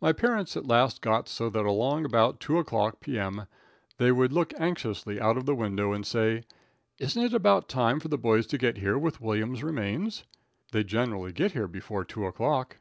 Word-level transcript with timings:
My 0.00 0.12
parents 0.12 0.56
at 0.56 0.66
last 0.66 1.00
got 1.00 1.28
so 1.28 1.48
that 1.48 1.64
along 1.64 2.04
about 2.04 2.40
2 2.40 2.58
o'clock 2.58 2.98
P.M. 2.98 3.46
they 3.96 4.10
would 4.10 4.32
look 4.32 4.52
anxiously 4.58 5.20
out 5.20 5.36
of 5.36 5.46
the 5.46 5.54
window 5.54 5.92
and 5.92 6.04
say, 6.04 6.42
"Isn't 6.98 7.22
it 7.22 7.32
about 7.32 7.68
time 7.68 8.00
for 8.00 8.08
the 8.08 8.18
boys 8.18 8.48
to 8.48 8.58
get 8.58 8.78
here 8.78 8.98
with 8.98 9.20
William's 9.20 9.62
remains? 9.62 10.24
They 10.72 10.82
generally 10.82 11.30
get 11.30 11.52
here 11.52 11.68
before 11.68 12.04
2 12.04 12.26
o'clock." 12.26 12.78